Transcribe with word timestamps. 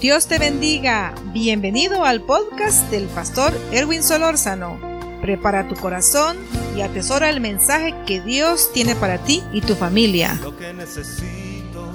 Dios 0.00 0.28
te 0.28 0.38
bendiga. 0.38 1.14
Bienvenido 1.34 2.06
al 2.06 2.24
podcast 2.24 2.90
del 2.90 3.06
pastor 3.08 3.52
Erwin 3.70 4.02
Solórzano. 4.02 4.80
Prepara 5.20 5.68
tu 5.68 5.74
corazón 5.74 6.38
y 6.74 6.80
atesora 6.80 7.28
el 7.28 7.42
mensaje 7.42 7.94
que 8.06 8.22
Dios 8.22 8.72
tiene 8.72 8.96
para 8.96 9.22
ti 9.22 9.42
y 9.52 9.60
tu 9.60 9.74
familia. 9.74 10.38
Lo 10.42 10.56
que 10.56 10.72
necesito. 10.72 11.92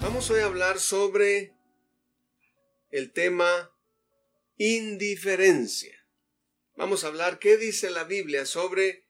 Vamos 0.00 0.28
hoy 0.28 0.40
a 0.40 0.46
hablar 0.46 0.80
sobre 0.80 1.54
el 2.90 3.12
tema 3.12 3.72
indiferencia. 4.56 5.96
Vamos 6.74 7.04
a 7.04 7.06
hablar 7.06 7.38
qué 7.38 7.56
dice 7.56 7.90
la 7.90 8.02
Biblia 8.02 8.44
sobre 8.44 9.06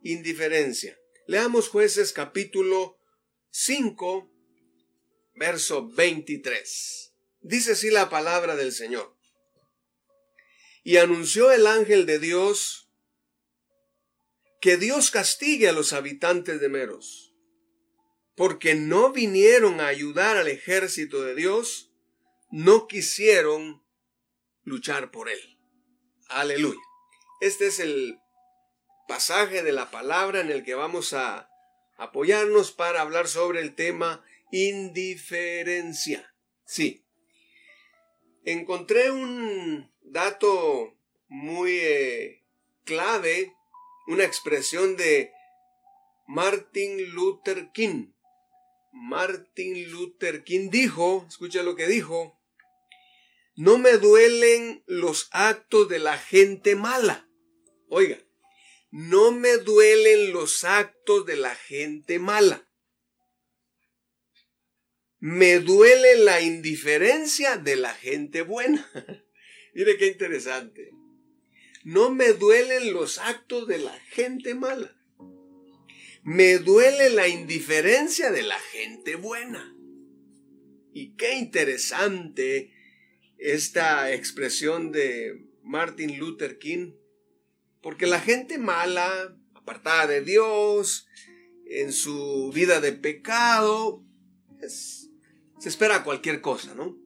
indiferencia. 0.00 0.96
Leamos 1.26 1.68
jueces 1.68 2.12
capítulo 2.12 3.00
5, 3.50 4.30
verso 5.34 5.88
23. 5.88 7.11
Dice 7.42 7.72
así 7.72 7.90
la 7.90 8.08
palabra 8.08 8.56
del 8.56 8.72
Señor. 8.72 9.16
Y 10.84 10.96
anunció 10.96 11.52
el 11.52 11.66
ángel 11.66 12.06
de 12.06 12.18
Dios 12.18 12.82
que 14.60 14.76
Dios 14.76 15.10
castigue 15.10 15.68
a 15.68 15.72
los 15.72 15.92
habitantes 15.92 16.60
de 16.60 16.68
Meros, 16.68 17.34
porque 18.36 18.76
no 18.76 19.12
vinieron 19.12 19.80
a 19.80 19.88
ayudar 19.88 20.36
al 20.36 20.46
ejército 20.46 21.22
de 21.22 21.34
Dios, 21.34 21.92
no 22.50 22.86
quisieron 22.86 23.84
luchar 24.62 25.10
por 25.10 25.28
él. 25.28 25.58
Aleluya. 26.28 26.80
Este 27.40 27.66
es 27.66 27.80
el 27.80 28.20
pasaje 29.08 29.64
de 29.64 29.72
la 29.72 29.90
palabra 29.90 30.40
en 30.40 30.50
el 30.50 30.62
que 30.62 30.76
vamos 30.76 31.12
a 31.12 31.50
apoyarnos 31.96 32.70
para 32.70 33.00
hablar 33.00 33.26
sobre 33.26 33.60
el 33.60 33.74
tema 33.74 34.24
indiferencia. 34.52 36.34
Sí, 36.64 37.01
encontré 38.44 39.10
un 39.10 39.90
dato 40.02 40.96
muy 41.28 41.72
eh, 41.72 42.44
clave, 42.84 43.54
una 44.06 44.24
expresión 44.24 44.96
de 44.96 45.32
Martin 46.26 47.12
Luther 47.12 47.70
King. 47.72 48.12
Martin 48.92 49.90
Luther 49.90 50.44
King 50.44 50.68
dijo, 50.70 51.24
escucha 51.28 51.62
lo 51.62 51.76
que 51.76 51.86
dijo, 51.86 52.38
no 53.54 53.78
me 53.78 53.96
duelen 53.98 54.82
los 54.86 55.28
actos 55.32 55.88
de 55.88 55.98
la 55.98 56.18
gente 56.18 56.74
mala. 56.74 57.28
Oiga, 57.88 58.18
no 58.90 59.32
me 59.32 59.56
duelen 59.58 60.32
los 60.32 60.64
actos 60.64 61.24
de 61.26 61.36
la 61.36 61.54
gente 61.54 62.18
mala 62.18 62.68
me 65.22 65.60
duele 65.60 66.16
la 66.16 66.40
indiferencia 66.40 67.56
de 67.56 67.76
la 67.76 67.94
gente 67.94 68.42
buena. 68.42 68.90
Mire 69.72 69.96
qué 69.96 70.08
interesante. 70.08 70.90
No 71.84 72.10
me 72.10 72.32
duelen 72.32 72.92
los 72.92 73.18
actos 73.18 73.68
de 73.68 73.78
la 73.78 73.96
gente 74.10 74.56
mala. 74.56 75.00
Me 76.24 76.58
duele 76.58 77.10
la 77.10 77.28
indiferencia 77.28 78.32
de 78.32 78.42
la 78.42 78.58
gente 78.72 79.14
buena. 79.14 79.72
Y 80.92 81.14
qué 81.14 81.36
interesante 81.36 82.72
esta 83.38 84.12
expresión 84.12 84.90
de 84.90 85.46
Martin 85.62 86.18
Luther 86.18 86.58
King. 86.58 86.94
Porque 87.80 88.08
la 88.08 88.18
gente 88.18 88.58
mala, 88.58 89.38
apartada 89.54 90.08
de 90.08 90.22
Dios, 90.22 91.06
en 91.64 91.92
su 91.92 92.50
vida 92.52 92.80
de 92.80 92.92
pecado, 92.92 94.04
es 94.60 95.01
se 95.62 95.68
espera 95.68 96.02
cualquier 96.02 96.40
cosa, 96.40 96.74
¿no? 96.74 96.98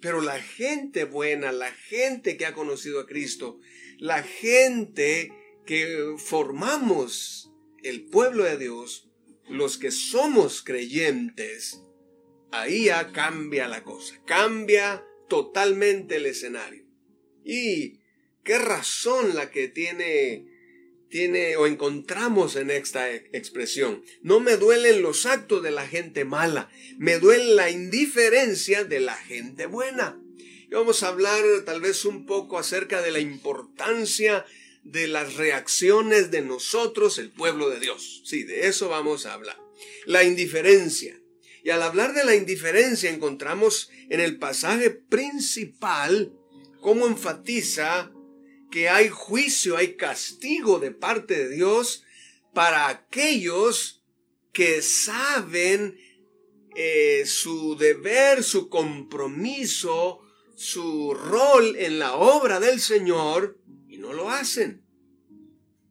Pero 0.00 0.20
la 0.20 0.42
gente 0.42 1.04
buena, 1.04 1.52
la 1.52 1.70
gente 1.70 2.36
que 2.36 2.44
ha 2.44 2.52
conocido 2.52 2.98
a 2.98 3.06
Cristo, 3.06 3.60
la 3.98 4.24
gente 4.24 5.30
que 5.64 6.16
formamos 6.18 7.52
el 7.84 8.06
pueblo 8.06 8.42
de 8.42 8.58
Dios, 8.58 9.08
los 9.48 9.78
que 9.78 9.92
somos 9.92 10.64
creyentes, 10.64 11.80
ahí 12.50 12.86
ya 12.86 13.12
cambia 13.12 13.68
la 13.68 13.84
cosa, 13.84 14.20
cambia 14.26 15.06
totalmente 15.28 16.16
el 16.16 16.26
escenario. 16.26 16.84
Y 17.44 18.00
qué 18.42 18.58
razón 18.58 19.36
la 19.36 19.52
que 19.52 19.68
tiene 19.68 20.44
tiene 21.08 21.56
o 21.56 21.66
encontramos 21.66 22.56
en 22.56 22.70
esta 22.70 23.10
e, 23.10 23.28
expresión. 23.32 24.02
No 24.22 24.40
me 24.40 24.56
duelen 24.56 25.02
los 25.02 25.26
actos 25.26 25.62
de 25.62 25.70
la 25.70 25.86
gente 25.86 26.24
mala, 26.24 26.70
me 26.98 27.18
duele 27.18 27.54
la 27.54 27.70
indiferencia 27.70 28.84
de 28.84 29.00
la 29.00 29.16
gente 29.16 29.66
buena. 29.66 30.20
Y 30.68 30.74
vamos 30.74 31.02
a 31.02 31.08
hablar 31.08 31.44
tal 31.64 31.80
vez 31.80 32.04
un 32.04 32.26
poco 32.26 32.58
acerca 32.58 33.02
de 33.02 33.12
la 33.12 33.20
importancia 33.20 34.44
de 34.82 35.08
las 35.08 35.34
reacciones 35.34 36.30
de 36.30 36.42
nosotros, 36.42 37.18
el 37.18 37.30
pueblo 37.30 37.70
de 37.70 37.80
Dios. 37.80 38.22
Sí, 38.24 38.44
de 38.44 38.68
eso 38.68 38.88
vamos 38.88 39.26
a 39.26 39.34
hablar. 39.34 39.58
La 40.06 40.24
indiferencia. 40.24 41.20
Y 41.64 41.70
al 41.70 41.82
hablar 41.82 42.14
de 42.14 42.24
la 42.24 42.36
indiferencia 42.36 43.10
encontramos 43.10 43.90
en 44.08 44.20
el 44.20 44.38
pasaje 44.38 44.90
principal 44.90 46.32
cómo 46.80 47.08
enfatiza 47.08 48.12
que 48.76 48.90
hay 48.90 49.08
juicio, 49.08 49.78
hay 49.78 49.96
castigo 49.96 50.78
de 50.78 50.90
parte 50.90 51.34
de 51.34 51.48
Dios 51.48 52.04
para 52.52 52.88
aquellos 52.88 54.04
que 54.52 54.82
saben 54.82 55.98
eh, 56.74 57.22
su 57.24 57.78
deber, 57.78 58.42
su 58.42 58.68
compromiso, 58.68 60.20
su 60.56 61.14
rol 61.14 61.74
en 61.78 61.98
la 61.98 62.16
obra 62.16 62.60
del 62.60 62.78
Señor 62.82 63.58
y 63.88 63.96
no 63.96 64.12
lo 64.12 64.28
hacen. 64.28 64.84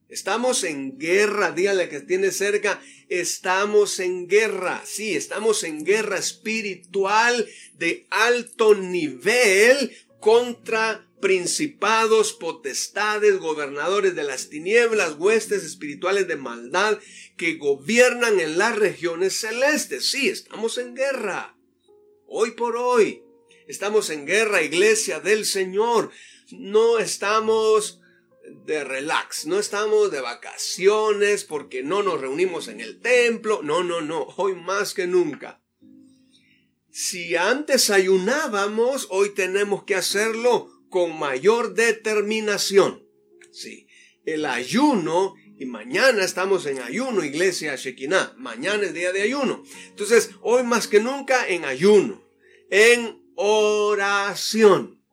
Estamos 0.07 0.63
en 0.63 0.99
guerra, 0.99 1.53
dígale 1.53 1.89
que 1.89 2.01
tiene 2.01 2.29
cerca, 2.29 2.79
estamos 3.09 3.99
en 3.99 4.27
guerra, 4.27 4.83
sí, 4.85 5.15
estamos 5.15 5.63
en 5.63 5.83
guerra 5.83 6.19
espiritual 6.19 7.47
de 7.79 8.05
alto 8.11 8.75
nivel 8.75 9.91
contra 10.19 11.04
principados, 11.19 12.33
potestades, 12.33 13.39
gobernadores 13.39 14.15
de 14.15 14.23
las 14.23 14.49
tinieblas, 14.49 15.15
huestes 15.17 15.63
espirituales 15.63 16.27
de 16.27 16.35
maldad 16.35 16.99
que 17.37 17.55
gobiernan 17.55 18.39
en 18.39 18.57
las 18.57 18.75
regiones 18.75 19.39
celestes. 19.39 20.09
Sí, 20.09 20.29
estamos 20.29 20.77
en 20.77 20.95
guerra. 20.95 21.57
Hoy 22.27 22.51
por 22.51 22.77
hoy. 22.77 23.23
Estamos 23.67 24.09
en 24.09 24.25
guerra, 24.25 24.61
iglesia 24.61 25.19
del 25.19 25.45
Señor. 25.45 26.11
No 26.51 26.99
estamos 26.99 28.01
de 28.65 28.83
relax, 28.83 29.47
no 29.47 29.57
estamos 29.57 30.11
de 30.11 30.21
vacaciones 30.21 31.43
porque 31.43 31.81
no 31.81 32.03
nos 32.03 32.21
reunimos 32.21 32.67
en 32.67 32.79
el 32.79 32.99
templo. 32.99 33.61
No, 33.63 33.83
no, 33.83 34.01
no. 34.01 34.27
Hoy 34.37 34.53
más 34.55 34.93
que 34.93 35.07
nunca. 35.07 35.61
Si 36.91 37.35
antes 37.35 37.89
ayunábamos, 37.89 39.07
hoy 39.09 39.31
tenemos 39.31 39.83
que 39.83 39.95
hacerlo 39.95 40.74
con 40.95 41.19
mayor 41.19 41.73
determinación. 41.73 43.05
Sí, 43.51 43.85
el 44.23 44.45
ayuno, 44.45 45.33
y 45.59 45.65
mañana 45.65 46.23
estamos 46.23 46.65
en 46.67 46.79
ayuno, 46.79 47.21
iglesia 47.21 47.75
Shekinah, 47.75 48.35
mañana 48.37 48.85
es 48.85 48.93
día 48.93 49.11
de 49.11 49.23
ayuno. 49.23 49.61
Entonces, 49.89 50.29
hoy 50.39 50.63
más 50.63 50.87
que 50.87 51.01
nunca 51.01 51.49
en 51.49 51.65
ayuno, 51.65 52.25
en 52.69 53.21
oración, 53.35 55.03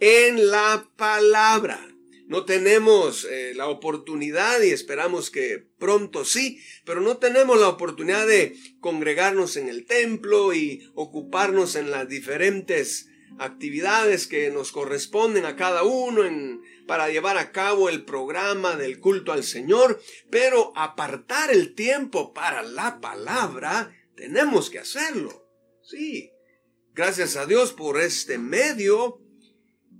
en 0.00 0.50
la 0.50 0.90
palabra. 0.96 1.78
No 2.26 2.44
tenemos 2.44 3.24
eh, 3.24 3.52
la 3.54 3.68
oportunidad 3.68 4.60
y 4.62 4.70
esperamos 4.70 5.30
que 5.30 5.64
pronto 5.78 6.24
sí, 6.24 6.60
pero 6.84 7.00
no 7.00 7.18
tenemos 7.18 7.60
la 7.60 7.68
oportunidad 7.68 8.26
de 8.26 8.56
congregarnos 8.80 9.56
en 9.56 9.68
el 9.68 9.86
templo 9.86 10.52
y 10.52 10.90
ocuparnos 10.96 11.76
en 11.76 11.92
las 11.92 12.08
diferentes 12.08 13.11
actividades 13.38 14.26
que 14.26 14.50
nos 14.50 14.72
corresponden 14.72 15.44
a 15.44 15.56
cada 15.56 15.82
uno 15.82 16.24
en, 16.24 16.62
para 16.86 17.08
llevar 17.08 17.38
a 17.38 17.52
cabo 17.52 17.88
el 17.88 18.04
programa 18.04 18.76
del 18.76 19.00
culto 19.00 19.32
al 19.32 19.44
Señor, 19.44 20.00
pero 20.30 20.72
apartar 20.76 21.50
el 21.50 21.74
tiempo 21.74 22.32
para 22.32 22.62
la 22.62 23.00
palabra, 23.00 23.94
tenemos 24.16 24.70
que 24.70 24.78
hacerlo. 24.78 25.48
Sí, 25.82 26.32
gracias 26.94 27.36
a 27.36 27.46
Dios 27.46 27.72
por 27.72 28.00
este 28.00 28.38
medio 28.38 29.20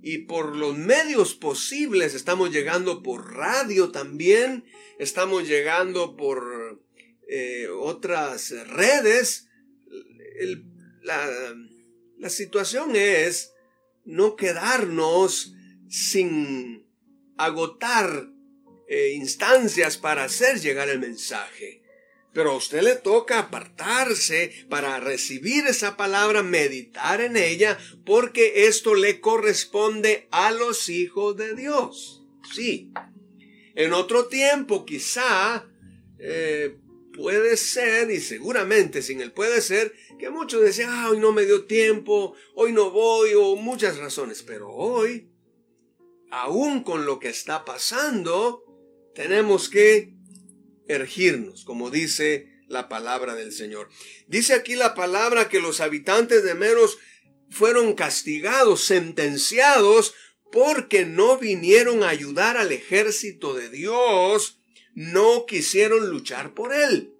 y 0.01 0.19
por 0.19 0.55
los 0.55 0.77
medios 0.77 1.33
posibles. 1.33 2.13
Estamos 2.13 2.51
llegando 2.51 3.01
por 3.01 3.33
radio 3.33 3.91
también, 3.91 4.65
estamos 4.99 5.47
llegando 5.47 6.15
por 6.15 6.81
eh, 7.27 7.67
otras 7.69 8.51
redes. 8.67 9.47
la, 11.01 11.55
la 12.23 12.29
situación 12.29 12.95
es 12.95 13.53
no 14.05 14.37
quedarnos 14.37 15.53
sin 15.89 16.87
agotar 17.35 18.29
eh, 18.87 19.11
instancias 19.15 19.97
para 19.97 20.23
hacer 20.23 20.61
llegar 20.61 20.87
el 20.87 20.99
mensaje. 20.99 21.81
Pero 22.31 22.51
a 22.51 22.55
usted 22.55 22.81
le 22.81 22.95
toca 22.95 23.39
apartarse 23.39 24.53
para 24.69 25.01
recibir 25.01 25.67
esa 25.67 25.97
palabra, 25.97 26.43
meditar 26.43 27.19
en 27.19 27.35
ella, 27.35 27.77
porque 28.05 28.67
esto 28.67 28.95
le 28.95 29.19
corresponde 29.19 30.29
a 30.31 30.51
los 30.51 30.87
hijos 30.87 31.35
de 31.35 31.55
Dios. 31.55 32.23
Sí. 32.53 32.93
En 33.75 33.91
otro 33.91 34.27
tiempo 34.27 34.85
quizá 34.85 35.67
eh, 36.19 36.77
puede 37.13 37.55
ser, 37.57 38.11
y 38.11 38.19
seguramente 38.19 39.01
sin 39.01 39.21
él 39.21 39.31
puede 39.31 39.61
ser, 39.61 39.93
que 40.19 40.29
muchos 40.29 40.61
decían, 40.61 40.89
ah, 40.91 41.09
hoy 41.09 41.19
no 41.19 41.31
me 41.31 41.45
dio 41.45 41.65
tiempo, 41.65 42.33
hoy 42.55 42.73
no 42.73 42.91
voy, 42.91 43.33
o 43.35 43.55
muchas 43.55 43.97
razones. 43.97 44.43
Pero 44.43 44.71
hoy, 44.71 45.29
aún 46.31 46.83
con 46.83 47.05
lo 47.05 47.19
que 47.19 47.29
está 47.29 47.63
pasando, 47.63 48.65
tenemos 49.15 49.69
que 49.69 50.13
ergirnos, 50.87 51.63
como 51.63 51.89
dice 51.89 52.51
la 52.67 52.89
palabra 52.89 53.35
del 53.35 53.51
Señor. 53.51 53.89
Dice 54.27 54.53
aquí 54.53 54.75
la 54.75 54.95
palabra 54.95 55.47
que 55.47 55.59
los 55.59 55.79
habitantes 55.79 56.43
de 56.43 56.55
Meros 56.55 56.97
fueron 57.49 57.93
castigados, 57.93 58.83
sentenciados, 58.83 60.15
porque 60.51 61.05
no 61.05 61.37
vinieron 61.37 62.03
a 62.03 62.09
ayudar 62.09 62.57
al 62.57 62.71
ejército 62.71 63.53
de 63.53 63.69
Dios, 63.69 64.59
no 64.93 65.45
quisieron 65.45 66.09
luchar 66.09 66.53
por 66.53 66.73
él. 66.73 67.15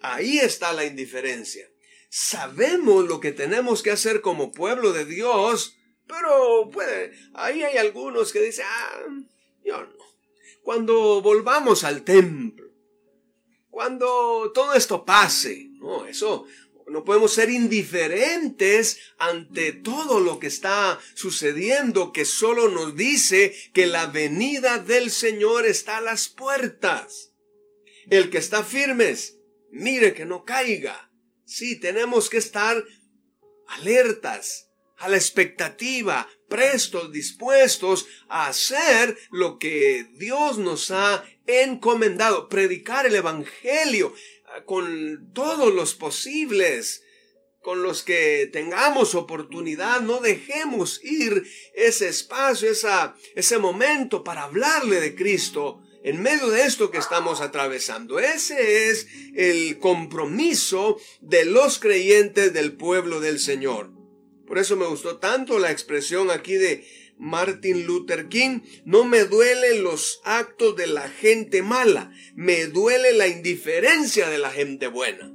Ahí 0.00 0.38
está 0.38 0.72
la 0.72 0.84
indiferencia. 0.84 1.68
Sabemos 2.08 3.06
lo 3.06 3.20
que 3.20 3.32
tenemos 3.32 3.82
que 3.82 3.90
hacer 3.90 4.20
como 4.20 4.52
pueblo 4.52 4.92
de 4.92 5.04
Dios, 5.04 5.76
pero 6.06 6.70
ahí 7.34 7.62
hay 7.62 7.76
algunos 7.76 8.32
que 8.32 8.40
dicen, 8.40 8.64
ah, 8.66 9.04
yo 9.64 9.80
no. 9.82 9.98
Cuando 10.62 11.20
volvamos 11.20 11.84
al 11.84 12.02
templo, 12.02 12.68
cuando 13.70 14.50
todo 14.54 14.74
esto 14.74 15.04
pase. 15.04 15.68
No, 15.74 16.06
eso 16.06 16.46
no 16.90 17.04
podemos 17.04 17.32
ser 17.32 17.50
indiferentes 17.50 18.98
ante 19.18 19.72
todo 19.72 20.20
lo 20.20 20.38
que 20.38 20.46
está 20.46 20.98
sucediendo, 21.14 22.12
que 22.12 22.24
solo 22.24 22.68
nos 22.68 22.96
dice 22.96 23.54
que 23.72 23.86
la 23.86 24.06
venida 24.06 24.78
del 24.78 25.10
Señor 25.10 25.66
está 25.66 25.98
a 25.98 26.02
las 26.02 26.28
puertas. 26.28 27.32
El 28.10 28.30
que 28.30 28.38
está 28.38 28.64
firmes, 28.64 29.38
mire 29.70 30.14
que 30.14 30.24
no 30.24 30.44
caiga. 30.44 31.10
Sí, 31.44 31.78
tenemos 31.78 32.30
que 32.30 32.38
estar 32.38 32.82
alertas, 33.66 34.68
a 34.98 35.08
la 35.08 35.16
expectativa, 35.16 36.28
prestos, 36.48 37.12
dispuestos 37.12 38.06
a 38.28 38.48
hacer 38.48 39.16
lo 39.30 39.58
que 39.58 40.08
Dios 40.14 40.58
nos 40.58 40.90
ha 40.90 41.24
encomendado, 41.46 42.48
predicar 42.48 43.06
el 43.06 43.14
Evangelio 43.14 44.12
con 44.64 45.32
todos 45.32 45.72
los 45.74 45.94
posibles, 45.94 47.02
con 47.62 47.82
los 47.82 48.02
que 48.02 48.48
tengamos 48.52 49.14
oportunidad, 49.14 50.00
no 50.00 50.20
dejemos 50.20 51.04
ir 51.04 51.44
ese 51.74 52.08
espacio, 52.08 52.70
ese 53.34 53.58
momento 53.58 54.24
para 54.24 54.44
hablarle 54.44 55.00
de 55.00 55.14
Cristo 55.14 55.82
en 56.02 56.22
medio 56.22 56.48
de 56.48 56.64
esto 56.64 56.90
que 56.90 56.98
estamos 56.98 57.40
atravesando. 57.40 58.18
Ese 58.18 58.88
es 58.88 59.06
el 59.34 59.78
compromiso 59.78 60.98
de 61.20 61.44
los 61.44 61.78
creyentes 61.78 62.52
del 62.52 62.72
pueblo 62.72 63.20
del 63.20 63.38
Señor. 63.38 63.90
Por 64.46 64.58
eso 64.58 64.76
me 64.76 64.86
gustó 64.86 65.18
tanto 65.18 65.58
la 65.58 65.70
expresión 65.70 66.30
aquí 66.30 66.54
de 66.54 66.86
Martin 67.18 67.86
Luther 67.86 68.28
King, 68.28 68.60
no 68.84 69.04
me 69.04 69.24
duelen 69.24 69.82
los 69.82 70.20
actos 70.24 70.76
de 70.76 70.86
la 70.86 71.08
gente 71.08 71.62
mala, 71.62 72.12
me 72.34 72.66
duele 72.66 73.12
la 73.12 73.26
indiferencia 73.26 74.28
de 74.28 74.38
la 74.38 74.50
gente 74.50 74.86
buena. 74.86 75.32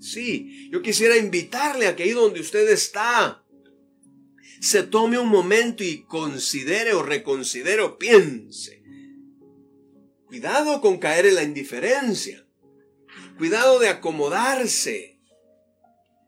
Sí, 0.00 0.68
yo 0.70 0.80
quisiera 0.80 1.16
invitarle 1.16 1.86
a 1.86 1.94
que 1.94 2.04
ahí 2.04 2.12
donde 2.12 2.40
usted 2.40 2.68
está, 2.70 3.44
se 4.60 4.82
tome 4.82 5.18
un 5.18 5.28
momento 5.28 5.84
y 5.84 6.02
considere 6.04 6.92
o 6.94 7.02
reconsidere 7.02 7.82
o 7.82 7.98
piense. 7.98 8.82
Cuidado 10.26 10.80
con 10.80 10.98
caer 10.98 11.26
en 11.26 11.34
la 11.34 11.42
indiferencia. 11.42 12.46
Cuidado 13.36 13.78
de 13.78 13.88
acomodarse. 13.88 15.18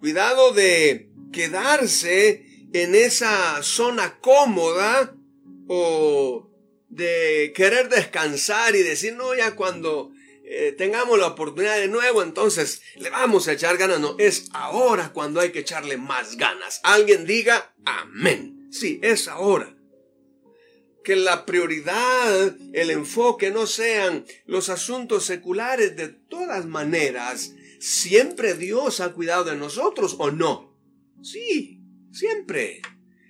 Cuidado 0.00 0.52
de 0.52 1.10
quedarse 1.30 2.51
en 2.72 2.94
esa 2.94 3.62
zona 3.62 4.18
cómoda 4.20 5.14
o 5.68 6.50
de 6.88 7.52
querer 7.54 7.88
descansar 7.88 8.76
y 8.76 8.82
decir, 8.82 9.14
no, 9.14 9.34
ya 9.34 9.56
cuando 9.56 10.12
eh, 10.44 10.74
tengamos 10.76 11.18
la 11.18 11.28
oportunidad 11.28 11.78
de 11.78 11.88
nuevo, 11.88 12.22
entonces 12.22 12.82
le 12.96 13.08
vamos 13.10 13.48
a 13.48 13.52
echar 13.52 13.78
ganas. 13.78 14.00
No, 14.00 14.16
es 14.18 14.48
ahora 14.52 15.12
cuando 15.12 15.40
hay 15.40 15.50
que 15.50 15.60
echarle 15.60 15.96
más 15.96 16.36
ganas. 16.36 16.80
Alguien 16.82 17.26
diga, 17.26 17.74
amén. 17.84 18.68
Sí, 18.70 19.00
es 19.02 19.28
ahora. 19.28 19.74
Que 21.04 21.16
la 21.16 21.46
prioridad, 21.46 22.56
el 22.72 22.90
enfoque 22.90 23.50
no 23.50 23.66
sean 23.66 24.24
los 24.46 24.68
asuntos 24.68 25.24
seculares 25.24 25.96
de 25.96 26.08
todas 26.08 26.66
maneras. 26.66 27.54
Siempre 27.80 28.54
Dios 28.54 29.00
ha 29.00 29.12
cuidado 29.12 29.44
de 29.44 29.56
nosotros 29.56 30.16
o 30.18 30.30
no. 30.30 30.78
Sí, 31.22 31.81
siempre. 32.12 32.82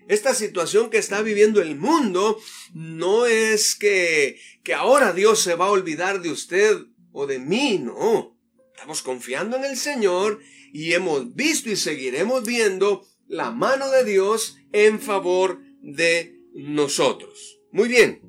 Esta 0.09 0.35
situación 0.35 0.91
que 0.91 0.99
está 0.99 1.23
viviendo 1.23 1.63
el 1.63 1.77
mundo 1.77 2.39
no 2.75 3.27
es 3.27 3.75
que, 3.75 4.39
que 4.63 4.75
ahora 4.75 5.13
Dios 5.13 5.41
se 5.41 5.55
va 5.55 5.67
a 5.67 5.71
olvidar 5.71 6.21
de 6.21 6.31
usted 6.31 6.77
o 7.13 7.27
de 7.27 7.39
mí, 7.39 7.79
no. 7.79 8.37
Estamos 8.75 9.03
confiando 9.03 9.57
en 9.57 9.65
el 9.65 9.77
Señor 9.77 10.41
y 10.73 10.93
hemos 10.93 11.35
visto 11.35 11.71
y 11.71 11.77
seguiremos 11.77 12.45
viendo 12.45 13.07
la 13.29 13.51
mano 13.51 13.91
de 13.91 14.05
Dios 14.05 14.57
en 14.73 15.01
favor 15.01 15.61
de 15.81 16.39
nosotros. 16.55 17.61
Muy 17.71 17.89
bien. 17.89 18.21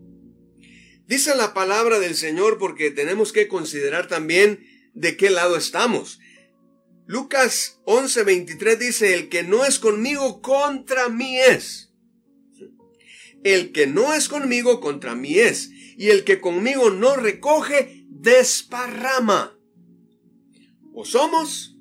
Dice 1.07 1.35
la 1.35 1.53
palabra 1.53 1.99
del 1.99 2.15
Señor 2.15 2.57
porque 2.57 2.91
tenemos 2.91 3.33
que 3.33 3.47
considerar 3.47 4.07
también 4.07 4.65
de 4.93 5.17
qué 5.17 5.29
lado 5.29 5.57
estamos. 5.57 6.19
Lucas 7.05 7.79
11:23 7.85 8.77
dice, 8.77 9.13
el 9.13 9.29
que 9.29 9.43
no 9.43 9.65
es 9.65 9.79
conmigo 9.79 10.41
contra 10.41 11.09
mí 11.09 11.37
es. 11.37 11.91
El 13.43 13.71
que 13.73 13.87
no 13.87 14.13
es 14.13 14.29
conmigo 14.29 14.79
contra 14.79 15.15
mí 15.15 15.37
es. 15.37 15.69
Y 15.97 16.09
el 16.09 16.23
que 16.23 16.39
conmigo 16.39 16.89
no 16.89 17.15
recoge, 17.15 18.05
desparrama. 18.09 19.59
O 20.93 21.03
somos 21.03 21.77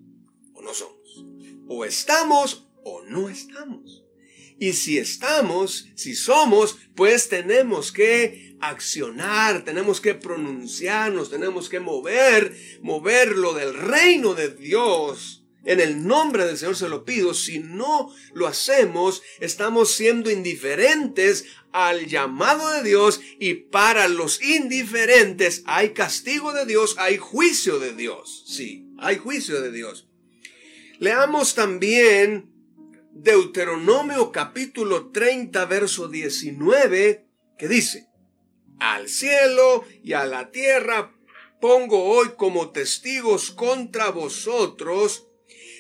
o 0.55 0.63
no 0.63 0.75
somos. 0.75 1.25
O 1.69 1.85
estamos 1.85 2.69
o 2.85 3.03
no 3.03 3.29
estamos. 3.29 4.05
Y 4.59 4.75
si 4.75 4.99
estamos, 4.99 5.89
si 5.95 6.15
somos, 6.15 6.79
pues 6.95 7.29
tenemos 7.29 7.91
que 7.93 8.52
accionar, 8.63 9.65
tenemos 9.65 10.01
que 10.01 10.15
pronunciarnos, 10.15 11.31
tenemos 11.31 11.69
que 11.69 11.81
mover, 11.81 12.57
moverlo 12.81 13.53
del 13.53 13.75
reino 13.75 14.35
de 14.35 14.49
Dios. 14.49 15.45
En 15.65 15.81
el 15.81 16.07
nombre 16.07 16.45
del 16.45 16.57
Señor 16.57 16.77
se 16.77 16.89
lo 16.89 17.05
pido. 17.05 17.35
Si 17.35 17.59
no 17.59 18.13
lo 18.35 18.47
hacemos, 18.47 19.23
estamos 19.41 19.93
siendo 19.93 20.31
indiferentes 20.31 21.45
al 21.73 22.07
llamado 22.07 22.71
de 22.71 22.83
Dios 22.83 23.21
y 23.39 23.55
para 23.55 24.09
los 24.09 24.43
indiferentes 24.43 25.63
hay 25.67 25.91
castigo 25.91 26.53
de 26.53 26.67
Dios, 26.67 26.97
hay 26.99 27.17
juicio 27.17 27.79
de 27.79 27.95
Dios. 27.95 28.45
Sí, 28.47 28.89
hay 28.99 29.19
juicio 29.19 29.61
de 29.61 29.73
Dios. 29.73 30.09
Leamos 30.99 31.55
también 31.55 32.53
Deuteronomio 33.13 34.33
capítulo 34.33 35.11
30, 35.11 35.65
verso 35.67 36.09
19, 36.09 37.27
que 37.59 37.69
dice, 37.69 38.12
Al 38.83 39.09
cielo 39.09 39.85
y 40.03 40.15
a 40.15 40.25
la 40.25 40.51
tierra 40.51 41.15
pongo 41.61 42.03
hoy 42.03 42.31
como 42.37 42.71
testigos 42.71 43.53
contra 43.53 44.11
vosotros 44.11 45.29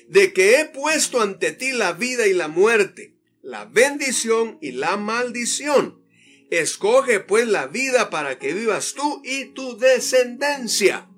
de 0.06 0.32
que 0.32 0.60
he 0.60 0.66
puesto 0.66 1.20
ante 1.20 1.50
ti 1.50 1.72
la 1.72 1.94
vida 1.94 2.28
y 2.28 2.32
la 2.32 2.46
muerte, 2.46 3.16
la 3.42 3.64
bendición 3.64 4.56
y 4.62 4.70
la 4.70 4.96
maldición. 4.96 6.06
Escoge 6.52 7.18
pues 7.18 7.48
la 7.48 7.66
vida 7.66 8.08
para 8.08 8.38
que 8.38 8.54
vivas 8.54 8.94
tú 8.94 9.20
y 9.24 9.46
tu 9.46 9.76
descendencia. 9.78 11.08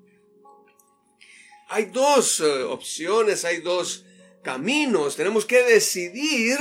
Hay 1.69 1.85
dos 1.85 2.39
eh, 2.39 2.63
opciones, 2.63 3.45
hay 3.45 3.61
dos 3.61 4.05
caminos, 4.41 5.17
tenemos 5.17 5.45
que 5.45 5.61
decidir 5.61 6.57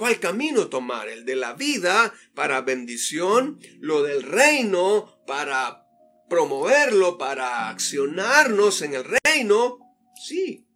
cuál 0.00 0.18
camino 0.18 0.68
tomar, 0.68 1.10
el 1.10 1.26
de 1.26 1.36
la 1.36 1.52
vida 1.52 2.14
para 2.34 2.62
bendición, 2.62 3.60
lo 3.80 4.02
del 4.02 4.22
reino 4.22 5.22
para 5.26 5.86
promoverlo, 6.30 7.18
para 7.18 7.68
accionarnos 7.68 8.80
en 8.80 8.94
el 8.94 9.04
reino. 9.04 9.78
Sí, 10.24 10.66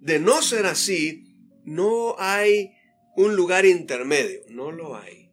de 0.00 0.18
no 0.18 0.40
ser 0.40 0.64
así, 0.64 1.36
no 1.64 2.16
hay 2.18 2.72
un 3.16 3.36
lugar 3.36 3.66
intermedio, 3.66 4.40
no 4.48 4.72
lo 4.72 4.96
hay. 4.96 5.30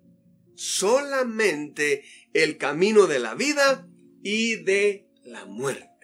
Solamente 0.56 2.04
el 2.34 2.58
camino 2.58 3.08
de 3.08 3.20
la 3.20 3.34
vida 3.34 3.88
y 4.22 4.58
de 4.58 5.08
la 5.24 5.46
muerte 5.46 5.96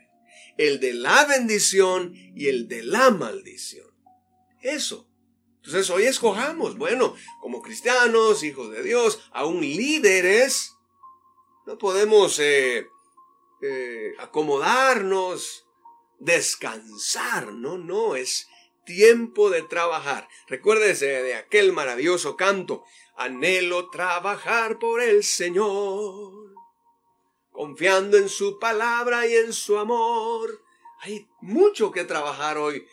el 0.58 0.80
de 0.80 0.94
la 0.94 1.26
bendición 1.26 2.14
y 2.14 2.48
el 2.48 2.68
de 2.68 2.84
la 2.84 3.10
maldición. 3.10 3.88
Eso. 4.62 5.11
Entonces 5.64 5.90
hoy 5.92 6.04
escojamos, 6.06 6.78
bueno, 6.78 7.16
como 7.40 7.62
cristianos, 7.62 8.44
hijos 8.44 8.72
de 8.72 8.82
Dios, 8.82 9.22
aún 9.32 9.62
líderes, 9.62 10.76
no 11.68 11.78
podemos 11.78 12.40
eh, 12.40 12.88
eh, 13.62 14.14
acomodarnos, 14.18 15.68
descansar, 16.18 17.54
no, 17.54 17.78
no, 17.78 18.16
es 18.16 18.48
tiempo 18.86 19.52
de 19.52 19.62
trabajar. 19.62 20.28
Recuérdese 20.48 21.06
de 21.06 21.36
aquel 21.36 21.74
maravilloso 21.74 22.36
canto, 22.36 22.84
anhelo 23.16 23.92
trabajar 23.92 24.80
por 24.80 25.00
el 25.00 25.24
Señor, 25.24 26.56
confiando 27.52 28.18
en 28.18 28.30
su 28.30 28.58
palabra 28.58 29.28
y 29.28 29.36
en 29.36 29.54
su 29.54 29.78
amor. 29.78 30.64
Hay 31.02 31.28
mucho 31.40 31.92
que 31.92 32.04
trabajar 32.04 32.58
hoy 32.58 32.88